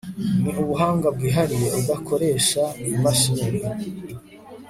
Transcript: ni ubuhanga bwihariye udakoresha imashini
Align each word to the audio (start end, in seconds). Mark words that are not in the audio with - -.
ni 0.41 0.51
ubuhanga 0.61 1.07
bwihariye 1.15 1.67
udakoresha 1.79 2.63
imashini 2.89 3.59